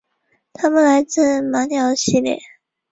[0.53, 2.39] 他们来自马里奥系列。